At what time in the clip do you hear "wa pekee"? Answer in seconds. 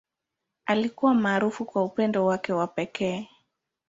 2.53-3.27